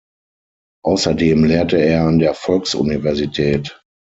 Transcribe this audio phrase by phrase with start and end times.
[0.83, 3.83] Außerdem lehrte er an der Volksuniversität.